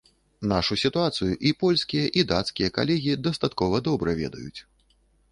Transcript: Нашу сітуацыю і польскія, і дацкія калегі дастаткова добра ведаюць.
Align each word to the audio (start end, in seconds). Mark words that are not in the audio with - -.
Нашу 0.51 0.75
сітуацыю 0.83 1.33
і 1.49 1.51
польскія, 1.63 2.05
і 2.21 2.23
дацкія 2.31 2.69
калегі 2.77 3.13
дастаткова 3.27 3.83
добра 3.91 4.15
ведаюць. 4.21 4.59